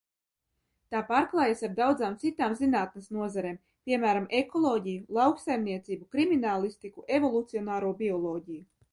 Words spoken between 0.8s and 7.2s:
Tā pārklājas ar daudzām citām zinātnes nozarēm, piemēram, ekoloģiju, lauksaimniecību, kriminālistiku,